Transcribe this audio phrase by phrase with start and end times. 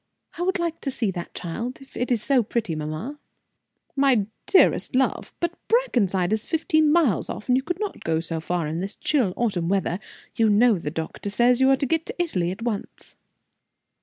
[0.35, 3.19] I would like to see that child, if it is so pretty, mamma."
[3.95, 5.31] "My dearest love!
[5.39, 8.95] But Brackenside is fifteen miles off, and you could not go so far in this
[8.95, 9.99] chill autumn weather.
[10.33, 13.15] You know the doctor says you must get to Italy at once."